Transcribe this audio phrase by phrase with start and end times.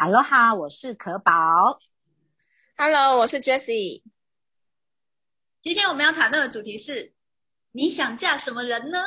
[0.00, 1.32] 哈喽哈，我是可宝。
[2.76, 4.04] Hello，我是 Jessie。
[5.60, 7.14] 今天我们要谈论的主题是：
[7.72, 8.98] 你想嫁什么人呢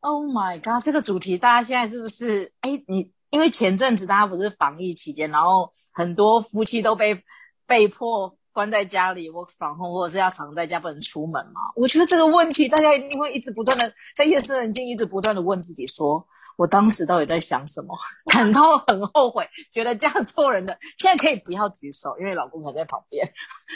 [0.00, 2.52] ？Oh my god，这个主题大家现在是不是？
[2.60, 7.24] 哎，你因为前阵子大家不是防疫期间，然后很多夫妻都被
[7.66, 8.36] 被迫。
[8.54, 11.62] 关在家里，work from home，或者是要常在家不能出门嘛？
[11.74, 16.28] 我觉得这个问题，大家一定会一直不断的在夜深人静，一直不断的问自己说：说
[16.62, 17.98] 我当时到底在想什么？
[18.32, 20.78] 感到很后悔，觉得嫁错人的。
[20.96, 23.26] 现在可以不要举手，因为老公还在旁边，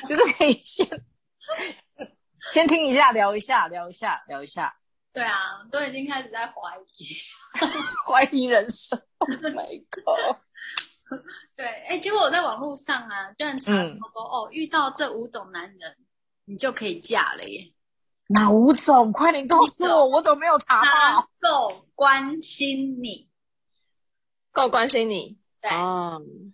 [0.08, 0.86] 就是可以先
[2.52, 4.72] 先听一下，聊一下，聊一下，聊一下。
[5.12, 6.54] 对啊，都已经开始在怀
[6.96, 7.06] 疑，
[8.06, 8.96] 怀疑人生。
[9.18, 10.36] Oh my god！
[11.56, 15.96] 对，哎，结果我在网络上啊，就很常说、嗯、哦，遇到这五种男人，
[16.44, 17.72] 你就可以嫁了耶。
[18.28, 19.12] 哪五种？
[19.12, 21.28] 快点告诉我，我怎么没有查到？
[21.40, 23.28] 够关心你，
[24.52, 25.38] 够关心你。
[25.60, 26.52] 对，嗯、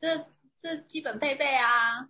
[0.00, 0.26] 这
[0.60, 2.06] 这基本配备啊，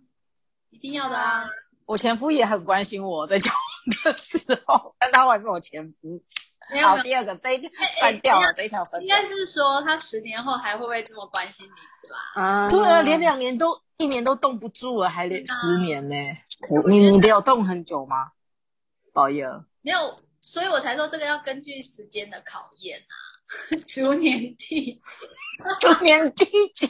[0.69, 1.45] 一定要的啊。
[1.85, 6.23] 我前夫也很关心我在交往的时候，但他还是我前夫。
[6.71, 9.01] 没有，好，第二个这一条删掉了，欸、这一条删掉。
[9.01, 12.41] 应该是说他十年后还会不会这么关心你，是吧？
[12.41, 16.15] 啊，对啊，连两年都一年都冻不住了，还连十年呢？
[16.87, 18.31] 你你得有冻很久吗？
[19.13, 23.15] 宝仪儿，没有，所以我才说这个要根据时间的考验啊，
[23.87, 24.99] 逐年递减，
[25.81, 26.89] 逐年递减，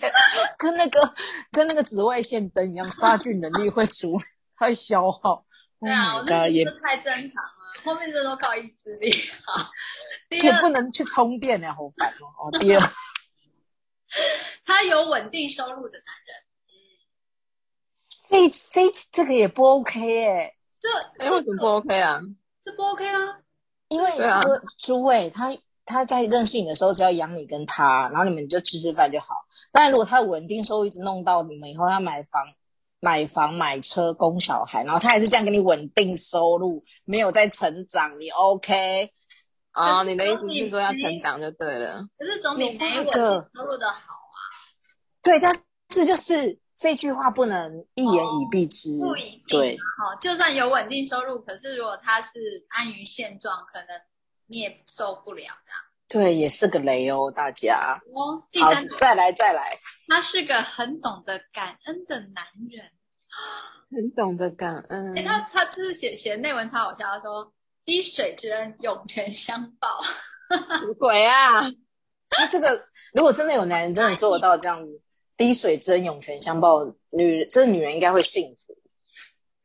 [0.58, 1.14] 跟那个
[1.52, 4.18] 跟那个紫外线灯一样，杀菌能力会逐
[4.56, 5.46] 会消耗。
[5.80, 7.52] 对啊，我觉得也太正常了。
[7.84, 9.10] 后面这都靠意志力，
[9.46, 9.68] 啊，
[10.30, 12.52] 也不能去充电呢，好烦哦。
[12.52, 12.80] 哦，第二，
[14.64, 16.36] 他有稳定收入的男人，
[18.30, 22.20] 这这这个也不 OK 哎，这哎为什么不 OK 啊？
[22.64, 23.40] 这不 OK 啊？
[23.90, 24.12] 因为
[24.80, 25.56] 诸位他
[25.86, 29.36] 他在认识你的时候，只要养你跟他，然后你们就吃吃饭就好。
[29.72, 32.42] 但如果他稳定收入一直弄到你们以后要买房。
[33.04, 39.12] 买房买车供小孩，然后他还是这样给你稳定收入，没有在成长，你 OK？
[39.72, 42.08] 啊、哦，你的意思是说要成长就对了。
[42.16, 44.38] 可是总比没稳定收入的好啊。
[45.24, 45.52] 对，但
[45.90, 48.90] 是就是这句话不能一言以蔽之。
[49.06, 49.60] 哦、不一定。
[49.60, 53.90] 对，好，就算有稳定收入，可是如果他是安于现状，可能
[54.48, 55.72] 你也受不了的。
[56.08, 58.02] 对，也是个雷哦，大家。
[58.16, 59.78] 哦，第三个，再来再来。
[60.08, 62.90] 他是个很懂得感恩的男人，
[63.92, 65.16] 很懂得感恩。
[65.20, 67.54] 哎，他他就是写写内文超好笑，他说
[67.86, 69.88] “滴水之恩，涌泉相报”。
[70.98, 71.62] 鬼啊？
[72.32, 75.02] 那这个如果真的有男人真的做得到这样子
[75.42, 78.78] ，“滴水之恩，涌泉相报”，女这女人应该会幸福。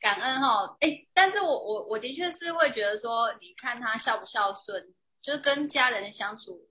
[0.00, 4.94] 感恩哈，哎，但是我我我的确是会觉得说，你看他孝不孝顺。
[5.22, 6.69] 就是跟家人相处，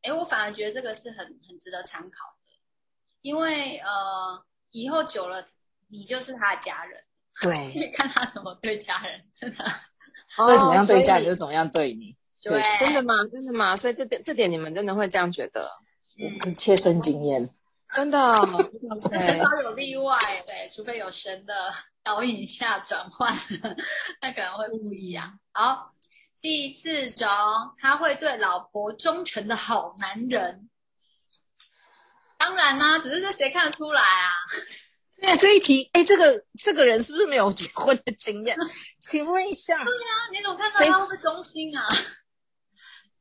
[0.00, 2.52] 哎，我反而觉得这个是很很值得参考的，
[3.20, 5.46] 因为呃，以后久了，
[5.90, 6.98] 你就是他的家人，
[7.42, 9.62] 对， 看他怎么对家人，真的，
[10.34, 13.12] 他会怎么样对家人，就怎么样对你，对，对真的吗？
[13.30, 13.76] 真的吗？
[13.76, 15.68] 所以这点这点你们真的会这样觉得？
[16.46, 17.42] 嗯，切身经验，
[17.92, 18.34] 真的，
[19.10, 23.36] 很少有例外，对，除非有神的导引下转换，
[24.20, 25.38] 那可能会不一样。
[25.52, 25.94] 好。
[26.42, 27.28] 第四种，
[27.78, 30.70] 他会对老婆忠诚的好男人。
[32.38, 34.30] 当然啦、啊，只是这谁看得出来啊？
[35.20, 38.56] 对啊，这一题，哎，这个这个人是不是没有结婚的经验？
[39.02, 39.76] 请问一下。
[39.76, 41.84] 对啊，你怎么看到他会忠心啊？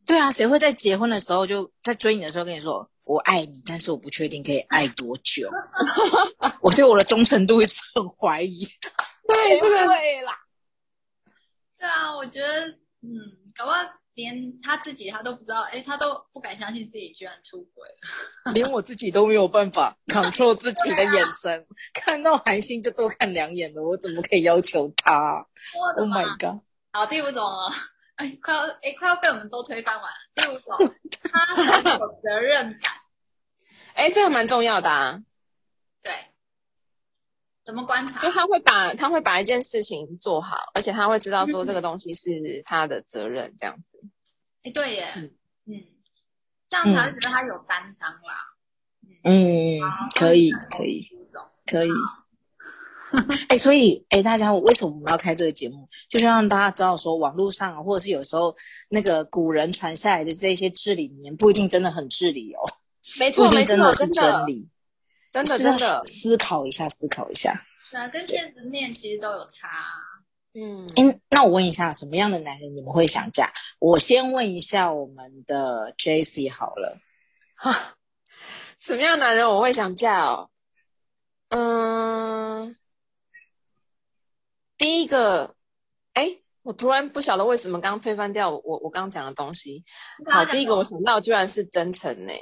[0.07, 5.49] 对啊，谁会在结婚的时候就在追你的时候跟你说“我爱你”，但是我不确定可以爱多久。
[6.61, 8.65] 我对我的忠诚度一直很怀疑。
[9.27, 10.39] 对，这个对啦。
[11.77, 12.67] 对啊，我觉得。
[13.01, 13.09] 嗯，
[13.55, 13.77] 搞不好
[14.13, 17.88] 连他自己他都不知道，哎，他都不敢相信自己居然出轨
[18.45, 25.47] 了， 连我自己都没有办法 control 自己的眼神，啊、看到韩信就多看两眼的，我怎么可以要求他
[25.95, 26.59] ？Oh my god！
[26.91, 27.71] 好，第五种了，
[28.17, 30.17] 哎，快要哎快要被我们都推翻完了。
[30.35, 30.94] 第五种，
[31.31, 32.91] 他很有责任感，
[33.94, 35.19] 哎，这个蛮重要的啊。
[36.01, 36.12] 对。
[37.63, 38.21] 怎么观察？
[38.21, 44.00] 就他会把他会把一件事情做好，而且他会知道说这个东西是他的责任，这样子。
[44.63, 45.31] 哎、嗯，对耶，嗯，
[45.65, 45.83] 嗯，
[46.68, 48.56] 这样才会觉得他有担当啦。
[49.24, 49.80] 嗯，
[50.15, 51.06] 可以，可以，
[51.65, 51.89] 可以。
[53.50, 55.88] 哎，所以，哎，大家，为什么我们要开这个节目？
[56.07, 58.56] 就是让大家知道说，网络上或者是有时候
[58.88, 62.62] 那个古人传下来的这些至理名言，不一定真的很至理哦。
[63.17, 64.69] 没错，没错，真的是真理。
[65.31, 67.63] 真的真的，思考一下，思考一下。
[67.91, 69.69] 对啊，跟现实面其实都有差。
[70.53, 73.53] 嗯，哎，那我问一下，什么样的男人你们会想嫁？
[73.77, 77.00] 我先问一下我们的 JC 好了。
[77.53, 77.95] 哈，
[78.79, 80.50] 什么样的男人我会想嫁哦？
[81.50, 82.75] 嗯，
[84.79, 85.53] 第一个，
[86.13, 89.83] 哎，我突然不晓得为什么刚刚推翻掉我我刚刚讲的东西。
[90.25, 92.33] 好，第一个我想到居然是真诚呢。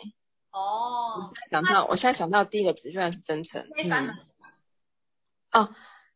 [0.57, 3.67] 哦，想到我现在想到第一个词居然是真诚。
[3.69, 5.61] 推翻了什么？
[5.61, 5.75] 哦。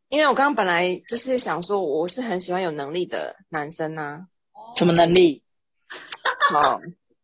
[0.10, 4.76] 因为我刚刚本来就是想说，我是很喜欢有能力的男生呐、啊。
[4.76, 5.42] 什么能力？
[6.52, 6.82] 好，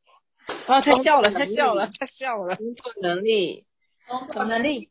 [0.74, 2.56] 啊，他笑了，他笑了，他笑了。
[2.56, 3.66] 工作能力？
[4.31, 4.90] 什么能力？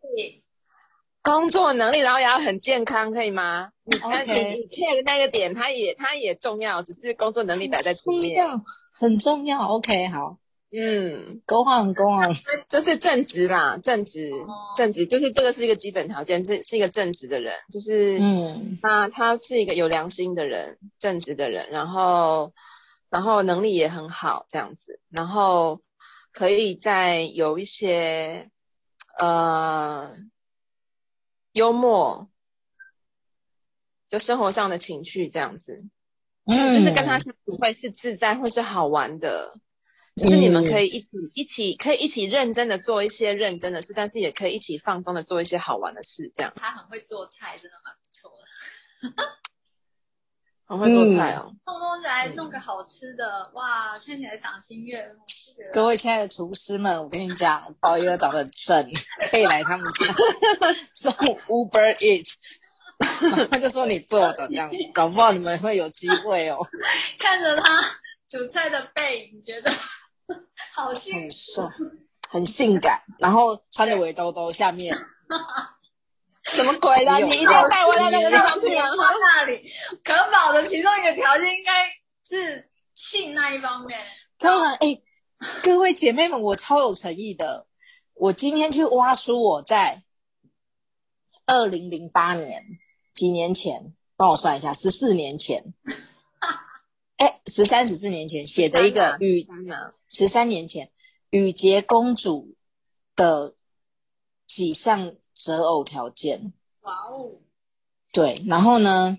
[1.23, 3.71] 工作能力，然后也要很健康，可以吗？
[3.85, 8.37] 你.你你 care 的那个点，他也他也重要，只是工作能力摆在前面。
[8.37, 9.69] 重要，很重要。
[9.69, 10.37] OK，好。
[10.73, 12.35] 嗯，Go on，Go on，
[12.69, 14.31] 就是正直啦，正直，
[14.77, 22.53] 正直，就是这个是一个基本条件，这是一个正直的人，就是，嗯，他他是一个有良心的人，正直的人，然后，
[23.09, 25.81] 然后能力也很好，这样子，然后
[26.33, 28.51] 可以在有一些，
[29.17, 30.17] 呃，
[31.53, 32.29] 幽默，
[34.09, 35.85] 就生活上的情趣这样子，
[36.45, 39.61] 嗯，就是跟他相处会是自在，会是好玩的。
[40.17, 46.55] 就是你们可以一起、嗯、一起可以一起认真的做一些认真的事，但是也可以一起放松的做一些好玩的事，这样。
[46.57, 49.37] 他很会做菜，真的蛮不错的。
[50.69, 55.23] 很会做菜哦，弄弄起来弄个好吃的，嗯、哇，看起来赏心悦目。
[55.71, 58.91] 各位亲爱的厨师们，我跟你讲，宝仪儿长得正，
[59.31, 60.07] 可以来他们家
[60.95, 62.35] 送 Uber Eat，
[63.51, 66.67] 他就说你做的这样子，搞不好你们会有机会哦。
[67.19, 67.81] 看着他
[68.27, 69.71] 煮菜的背影，觉得。
[70.75, 71.65] 好性很帅，
[72.29, 74.97] 很性感，然后穿着围兜兜，下面
[76.45, 77.19] 什么鬼啦？
[77.19, 78.87] 你一定要带我到那个地方去啊！
[78.91, 79.69] 那里
[80.05, 81.89] 可保的其中一个条件应该
[82.23, 83.99] 是性那一方面。
[84.39, 85.01] 当然，哎，
[85.63, 87.67] 各位姐妹们，我超有诚意的。
[88.15, 90.03] 我今天去挖出我在
[91.47, 92.63] 二零零八年
[93.13, 95.75] 几年前，帮我算一下，十四年前。
[97.19, 99.47] 哎，十三十四年前写的一个与
[100.17, 100.91] 十三年前
[101.29, 102.57] 雨洁公主
[103.15, 103.55] 的
[104.47, 106.55] 几项择偶条件。
[106.81, 107.33] 哇哦！
[108.13, 109.19] 对，然后呢，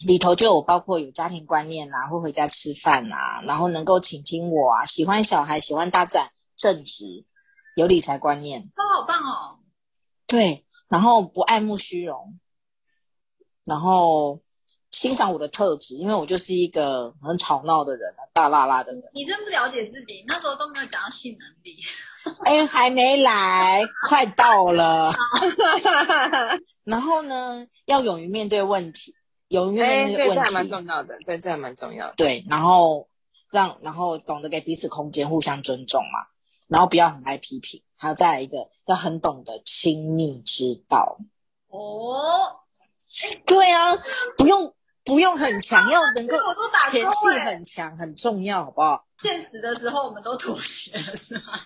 [0.00, 7.24] 里头就有包括有家庭观念啊，会回家吃饭啊，然后能够倾听我啊，喜欢小孩，喜欢大自然，正直，
[7.74, 8.70] 有理财观念。
[8.76, 9.60] 都好棒哦！
[10.26, 12.38] 对，然后不爱慕虚荣，
[13.64, 14.42] 然后。
[14.92, 19.02] 欣赏我的特质，因为我就是一个很吵闹的人，大啦啦的人。
[19.14, 21.76] 你真不了解自己，那时候都没有讲到性能力。
[22.44, 25.10] 哎，还没来，快到了。
[26.84, 29.14] 然后呢，要勇于面对问题，
[29.48, 31.18] 勇于面对问题，这还蛮重要的。
[31.24, 32.14] 对，这还蛮重要的。
[32.16, 33.08] 对，然后
[33.50, 36.26] 让，然后懂得给彼此空间，互相尊重嘛。
[36.68, 41.18] 然后不要很爱批评，还有再来一个，要很懂得亲密之道。
[41.68, 42.60] 哦，
[43.46, 43.96] 对啊，
[44.36, 44.74] 不用。
[45.04, 46.36] 不用很强，要能够
[46.90, 49.04] 前戏很强，很重要，好不好？
[49.20, 51.60] 现实的时候我们都妥协了，是吗？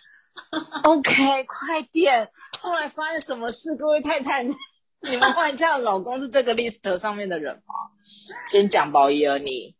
[0.84, 2.30] OK，快点！
[2.60, 3.74] 后来发生什么事？
[3.76, 7.74] 各位太太，你们换这样的老公是这个 list 上面的人吗？
[8.48, 9.74] 先讲宝仪儿你。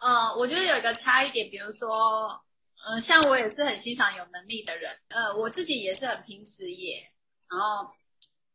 [0.00, 2.28] 呃，我觉得有一个差一点，比如说，
[2.86, 7.10] 嗯、呃，像我也是很欣赏有能力的人，呃，我自己也是很拼事业，
[7.50, 7.92] 然后。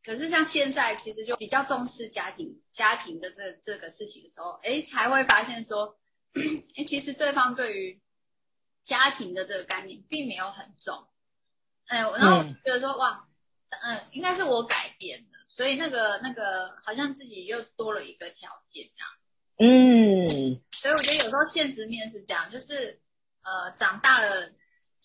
[0.04, 5.98] 可是像现在，其实就比较重视家庭家庭的这这个事情的时候，哎，才会发现说，
[6.76, 8.02] 哎，其实对方对于
[8.82, 11.08] 家庭的这个概念并没有很重，
[11.88, 13.28] 哎，然后我觉得说，哇，
[13.70, 23.00] 嗯，应该是我改变的，所以那个那个好像自己又多了一个条件这样子，嗯，所以我觉得有时候现实面是这样，就是
[23.44, 24.52] 呃，长大了。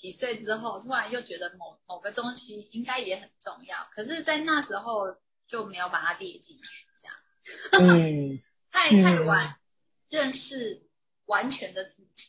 [0.04, 5.04] 几岁之后，突然又觉得某某个东西应该也很重要，可是，在那时候
[5.46, 7.96] 就没有把它列进去，这样。
[7.96, 8.38] 嗯，
[8.70, 9.56] 太太晚
[10.11, 10.87] 认识
[11.25, 12.25] 完全的自己。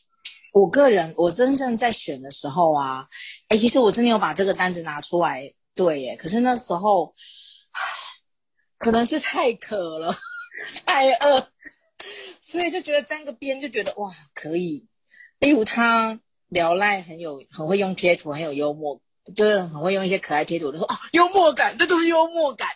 [0.54, 3.06] 我个人，我真正在选的时候啊，
[3.48, 6.16] 哎，其实我真的有把这个单子拿出来，对耶。
[6.16, 7.14] 可是那时候，
[8.78, 10.16] 可能是太渴了，
[10.86, 11.52] 太饿，
[12.40, 14.88] 所以就觉得沾个边就觉得哇，可以。
[15.40, 16.18] 例如他。
[16.48, 19.00] 聊赖很有很会用贴图，很有幽默，
[19.34, 22.68] 就是很会用一些可爱贴图，就说哦，幽默感，这就是幽默感，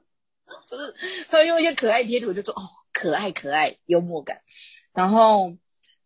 [0.66, 0.94] 就是
[1.28, 4.40] 他用一些可爱贴图，就说哦，可爱可爱幽默感，
[4.94, 5.52] 然后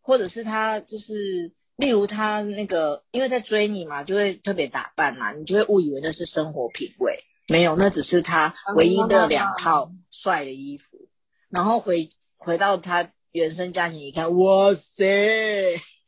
[0.00, 11.08] 或者是他就是例如他那个，因为在追你嘛，就会特别打扮嘛，你就会误以为那是生活品味，没有，那只是他唯一的两套帅的衣服，
[11.48, 15.04] 然后回回到他原生家庭一看，哇塞，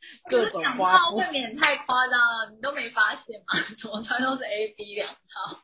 [0.29, 3.59] 各种花布，未免太夸张了，你都没发现吗？
[3.81, 5.61] 怎么穿都是 A B 两套？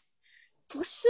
[0.68, 1.08] 不是，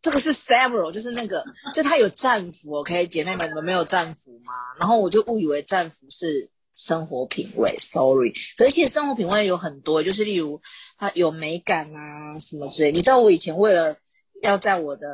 [0.00, 1.44] 这个是 several，就是那个，
[1.74, 4.52] 就他有战服，OK，姐妹们，你们没有战服吗？
[4.78, 10.60] 然后我就误以为战服是生活品味，sorry，可是其实生活品味有很多，就是例如
[10.98, 12.92] 它有美感啊什么之类。
[12.92, 13.96] 你知道我以前为了
[14.42, 15.08] 要在我的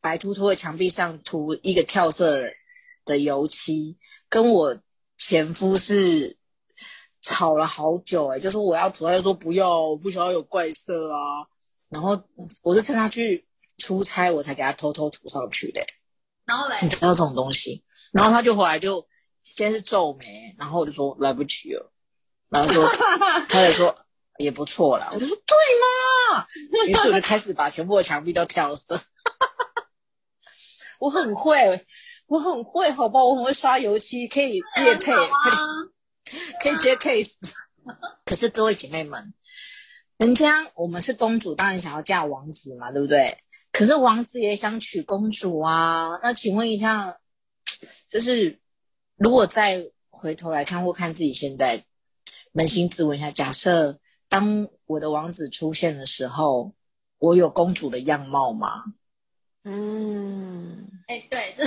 [0.00, 2.42] 白秃秃的墙壁上涂一个跳色
[3.04, 3.96] 的油漆，
[4.28, 4.76] 跟我
[5.16, 6.36] 前夫是
[7.22, 11.46] 吵了好久诶、欸、就说我要涂，他就说不要，我不想要有怪色啊。
[11.88, 12.20] 然后
[12.62, 13.46] 我是趁他去
[13.78, 15.84] 出差，我才给他偷偷涂上去的。
[16.44, 17.82] 然后嘞，你知道这种东西，
[18.12, 19.06] 然后他就回来就。
[19.44, 21.90] 先是皱眉，然后我就说来不及了，
[22.50, 22.86] 然后就
[23.48, 23.94] 他就说
[24.36, 26.44] 也不错啦，我就说对嘛，
[26.86, 29.00] 于是我就开始把全部的墙壁都跳色，
[31.00, 31.86] 我很会，
[32.26, 35.28] 我很会，好吧，我很会刷油漆，可以业配，可以
[36.62, 37.52] 可以接 case，
[38.24, 39.32] 可是各位姐妹们，
[40.16, 43.38] 人家我们是公主，当然想要嫁王子嘛，对不对？
[43.72, 47.18] 可是王子也想娶公主啊，那请问一下，
[48.08, 48.60] 就是。
[49.20, 51.84] 如果再回头来看或看自己现在，
[52.54, 56.72] 扪心自问一下，假设当我的王子出现的时候，
[57.18, 58.84] 我有公主的样貌吗？
[59.64, 61.64] 嗯，哎，对，这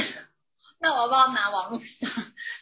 [0.83, 2.09] 那我要不要拿网络上？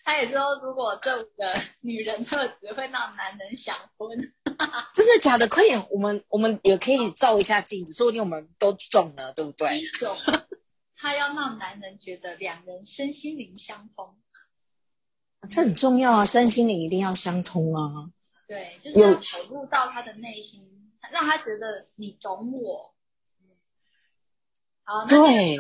[0.04, 4.10] 他也说，如果这五个女人特质会让男人想婚，
[4.94, 5.48] 真的假的？
[5.48, 9.82] 快点，我们我们也可以照一下镜子，说不定我们都中了，对不对？
[9.98, 10.14] 中。
[10.98, 14.20] 他要让男人觉得两人身心灵相通。
[15.50, 18.12] 这很重要啊，身心灵一定要相通啊。
[18.46, 22.94] 对，就是要投入到他的内心，让他觉得你懂我。
[24.84, 25.58] 好，对，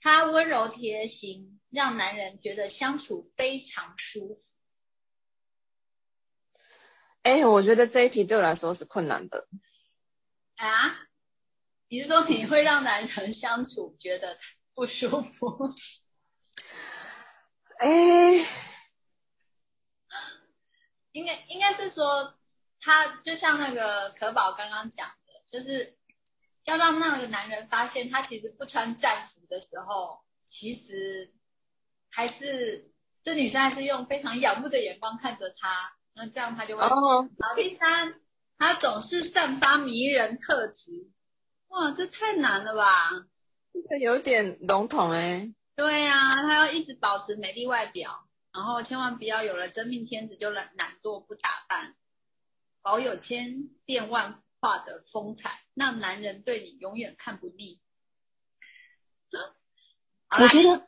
[0.00, 4.54] 他温柔贴心，让男人觉得相处非常舒服。
[7.22, 9.46] 哎，我觉得这一题对我来说是困难的。
[10.56, 11.06] 啊？
[11.88, 14.38] 你是说你会让男人相处觉得
[14.74, 15.68] 不舒服？
[17.78, 18.46] 哎。
[21.12, 22.38] 应该应该是说，
[22.80, 25.98] 他就像那个可宝刚刚讲的，就是
[26.64, 31.32] 要让那个男人发现，他其实不穿战服的时候，其实
[32.18, 32.90] 还是
[33.22, 36.82] 这女生还是用非常仰慕的眼光看着他，那这样他就会。
[36.82, 37.22] 哦。
[37.38, 38.20] 好，第三，
[38.58, 41.12] 他总是散发迷人特质。
[41.68, 43.08] 哇，这太难了吧？
[43.72, 45.54] 这个有点笼统哎。
[45.76, 48.26] 对呀，他要一直保持美丽外表。
[48.52, 51.94] 然后千万不要有了真命天子就懒懒惰不打扮，
[52.82, 57.78] 保有千变万化的风采，让男人对你永远看不腻。
[60.30, 60.87] 我觉得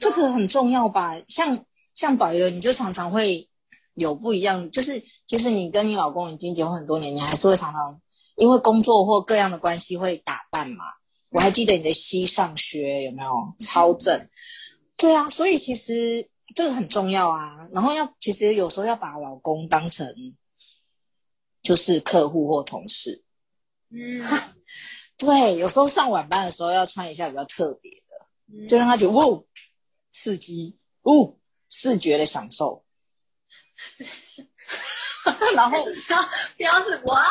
[0.00, 3.48] 这个很重要吧，像像宝儿，你就常常会
[3.94, 8.00] 有不一样，就是其实你跟你老公已经结婚很多年，你还是会常常
[8.36, 10.84] 因为工作或各样的关系会打扮嘛。
[11.30, 14.28] 我还记得你的膝上靴有没有超正？
[14.96, 16.28] 对啊，所以其实。
[16.54, 20.06] 这个很重要啊，然后要其实有时候要把老公当成
[21.62, 23.24] 就是客户或同事，
[23.90, 24.22] 嗯，
[25.18, 27.90] 对，有时候上晚班的时候要穿一下比较特别
[28.68, 29.44] 就让他觉得哦
[30.10, 31.36] 刺激哦
[31.68, 32.84] 视觉的享受，
[35.54, 35.84] 然后
[36.56, 37.22] 不要是哇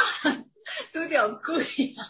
[0.91, 1.63] 都有贵
[1.97, 2.07] 啊。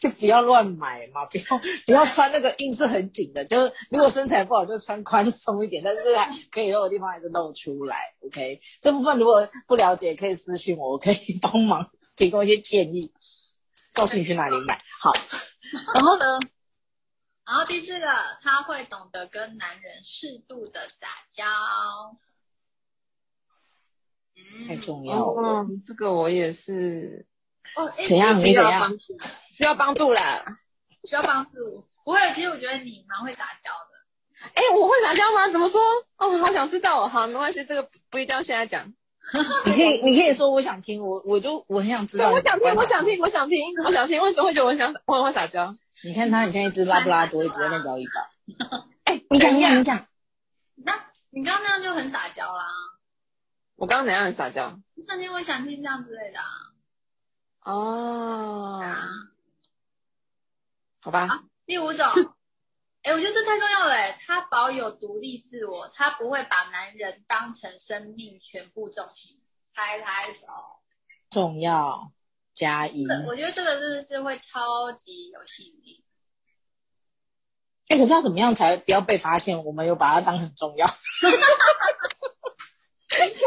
[0.00, 1.44] 就不要乱买嘛，不要
[1.84, 6.02] 不要穿那个硬是很紧的，就是如果身材不好就穿宽松一点，但是
[6.50, 7.96] 可以露的地方还是露出来。
[8.20, 11.86] OK，这部分如果不了解可以私信我，我可以帮忙
[12.16, 13.12] 提供一些建议，
[13.92, 14.80] 告诉你去哪里买。
[15.00, 15.12] 好，
[15.94, 16.24] 然后呢？
[17.44, 18.06] 然后第四个，
[18.42, 21.44] 他会懂得跟男人适度的撒娇，
[24.68, 25.64] 太重要了。
[25.64, 27.26] 嗯，这个我也是。
[27.76, 28.38] 哦，怎样？
[28.44, 28.92] 你怎样？
[29.56, 30.58] 需要帮助啦，
[31.04, 31.86] 需要帮助。
[32.04, 34.50] 不会，其实我觉得你蛮会撒娇的。
[34.54, 35.48] 哎，我会撒娇吗？
[35.48, 35.80] 怎么说？
[36.16, 37.08] 哦，好想知道。
[37.08, 38.92] 好，没关系，这个不一定要现在讲。
[39.64, 42.30] 你可以，你可以说我想听，我我就我很想知道。
[42.30, 44.20] 我想听，我想听，我想听，我想听。
[44.20, 45.70] 为什么会觉得我想我很会撒娇？
[46.04, 48.86] 你看他，很像一只拉布拉多，一直在那摇尾巴。
[49.04, 50.06] 哎，你讲，你讲，你讲。
[50.76, 52.66] 那你刚刚那样就很撒娇啦。
[53.76, 54.78] 我刚刚哪样很撒娇？
[54.96, 56.46] 我想听，我想听这样之类的啊。
[57.62, 58.82] 哦，
[61.00, 61.20] 好吧。
[61.26, 62.06] 啊、第五种，
[63.02, 64.12] 哎，我觉得这太重要了。
[64.26, 69.40] 他保有独立自我，他不会把男人当成生命全部重心。
[69.74, 70.46] 拍拍手，
[71.30, 72.12] 重要
[72.54, 73.06] 加一。
[73.26, 76.04] 我觉得这个真的是会超级有吸引力。
[77.88, 79.64] 哎，可是要怎么样才不要被发现？
[79.64, 80.86] 我们有把它当很重要。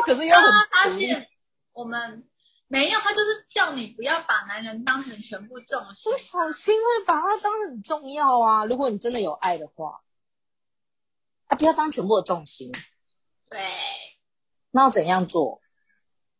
[0.05, 1.27] 可是又很发现
[1.73, 2.27] 我们
[2.67, 6.11] 没有，他就是叫你不要把男人当成全部重心。
[6.11, 8.65] 不小心会把他当很重要啊！
[8.65, 10.01] 如果你真的有爱的话，
[11.47, 12.71] 啊，不要当全部的重心。
[13.49, 13.59] 对，
[14.71, 15.61] 那要怎样做？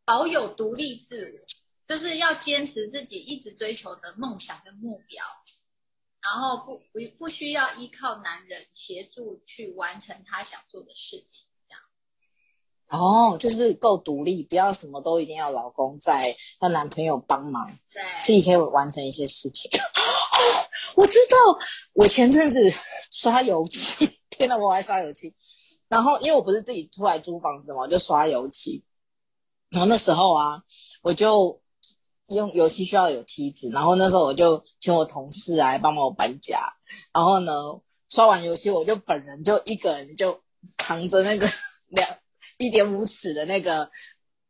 [0.04, 1.45] 保有独立自我，
[1.88, 5.24] 就是要坚持自己一直追求的梦想跟目标，
[6.22, 11.82] 然后不不不需要依靠男人协助去完成他想做的事情，这样。
[12.90, 19.70] 哦，就是够独立，不要什么都一定要老公在，要男朋友帮忙，对，自己可以完成一些事情。
[20.96, 21.38] 我知道，
[21.94, 22.60] 我前阵子
[23.12, 25.34] 刷油漆，天哪，我还刷油漆。
[25.88, 28.84] 然后，因为我不是自己出来租房子嘛，我就刷油漆。
[29.70, 30.64] 然后那时候啊，
[31.02, 31.62] 我就
[32.28, 36.74] 用油漆需要有梯子，然后那时候我就请我同事来帮忙我搬家。
[37.14, 37.52] 然后呢，
[38.10, 40.42] 刷完油漆，我就本人就一个人就
[40.78, 41.48] 扛着那个
[41.90, 42.10] 两
[42.58, 43.90] 一点五尺的那个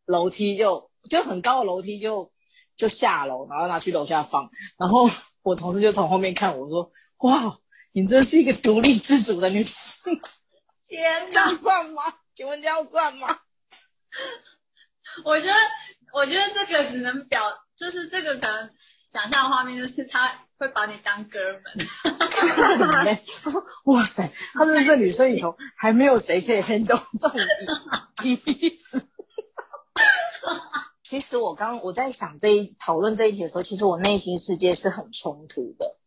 [0.05, 2.31] 楼梯就，就就很高的楼梯就
[2.75, 4.49] 就下楼，然后拿去楼下放。
[4.77, 5.09] 然后
[5.41, 7.57] 我同事就从后面看我说：“哇，
[7.91, 10.13] 你真是一个独立自主的女性。”
[10.87, 12.03] 天哪，这样算吗？
[12.33, 13.27] 请问这样算吗？
[15.23, 15.53] 我觉得，
[16.15, 17.41] 我觉得这个只能表，
[17.75, 18.69] 就是这个可能
[19.05, 21.85] 想象的画面就是他会把你当哥们。
[23.43, 27.37] 他说：“哇塞，他是这女生里头还没有谁可以 handle 这种
[28.23, 29.05] 意思。
[31.03, 35.97] ”其实我刚我在想这一讨论这一题的时候，其实我内心世界是很冲突的。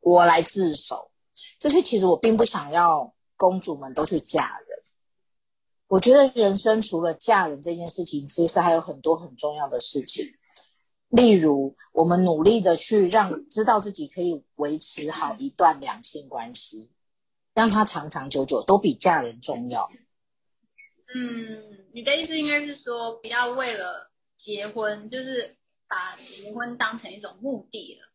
[0.00, 1.12] 我来自首，
[1.60, 4.61] 就是其实我并不想要公主们都去嫁人。
[5.92, 10.24] 我觉得人生除了嫁人这件事情，其实还有很多很重要的事情。
[11.10, 16.90] 例如，我们努力的去让知道自己可以维持好一段两性关系，
[17.52, 19.86] 让它长长久久，都比嫁人重要。
[21.14, 21.62] 嗯，
[21.92, 28.08] 你的意思应该是说，不要为了结婚，就是把结婚当成一种目的了。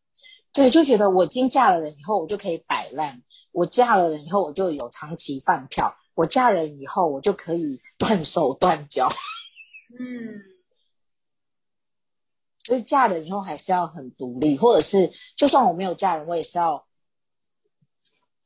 [0.52, 3.22] 对，就觉得我已经嫁了人以后，我就可以摆烂；
[3.52, 5.94] 我嫁了人以后，我就有长期饭票。
[6.18, 9.08] 我嫁人以后，我就可以 断手断脚。
[10.00, 10.42] 嗯，
[12.64, 16.84] 就是嫁人以后还是要很独立，或者是就算我没有嫁人，我也是要，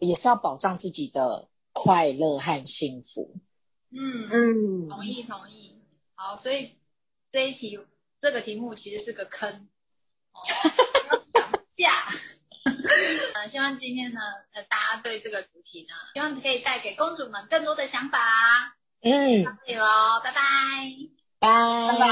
[0.01, 3.35] 也是要保障自己的快乐和幸福。
[3.89, 5.81] 嗯嗯，同意同意。
[6.15, 6.77] 好，所以
[7.31, 7.81] 这一题
[8.21, 9.51] 这个题目其实是个坑。
[10.33, 10.41] 哦，
[11.11, 12.07] 要想嫁。
[13.35, 14.21] 呃，希望今天呢，
[14.55, 18.19] 呃，大家对这个主题呢，希望可以带给公主们更多的想法。
[19.03, 19.85] 嗯，到这里喽，
[20.23, 20.41] 拜拜，
[21.41, 21.49] 拜
[21.89, 22.07] 拜拜。